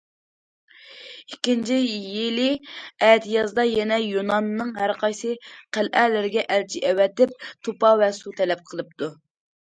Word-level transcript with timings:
ئىككىنچى 1.31 1.75
يىلى 1.79 2.45
ئەتىيازدا، 3.07 3.65
يەنە 3.71 3.99
يۇناننىڭ 4.03 4.71
ھەرقايسى 4.77 5.33
قەلئەلىرىگە 5.77 6.45
ئەلچى 6.55 6.81
ئەۋەتىپ« 6.93 7.35
توپا 7.69 7.93
ۋە 8.01 8.09
سۇ» 8.21 8.33
تەلەپ 8.41 8.65
قىلىپتۇ. 8.71 9.11